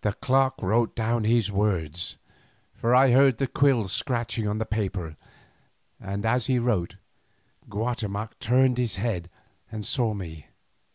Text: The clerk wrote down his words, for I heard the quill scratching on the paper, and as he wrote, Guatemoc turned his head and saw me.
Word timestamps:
The 0.00 0.14
clerk 0.14 0.54
wrote 0.62 0.96
down 0.96 1.24
his 1.24 1.52
words, 1.52 2.16
for 2.72 2.94
I 2.94 3.10
heard 3.10 3.36
the 3.36 3.46
quill 3.46 3.86
scratching 3.88 4.48
on 4.48 4.56
the 4.56 4.64
paper, 4.64 5.16
and 6.00 6.24
as 6.24 6.46
he 6.46 6.58
wrote, 6.58 6.96
Guatemoc 7.68 8.38
turned 8.38 8.78
his 8.78 8.96
head 8.96 9.28
and 9.70 9.84
saw 9.84 10.14
me. 10.14 10.46